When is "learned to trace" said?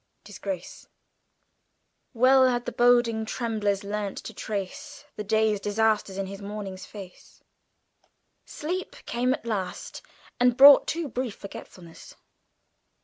3.83-5.05